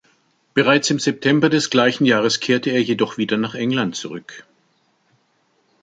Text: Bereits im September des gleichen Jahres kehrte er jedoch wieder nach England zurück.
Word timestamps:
Bereits 0.55 0.89
im 0.89 0.97
September 0.97 1.47
des 1.47 1.69
gleichen 1.69 2.05
Jahres 2.07 2.39
kehrte 2.39 2.71
er 2.71 2.81
jedoch 2.81 3.19
wieder 3.19 3.37
nach 3.37 3.53
England 3.53 3.95
zurück. 3.95 4.45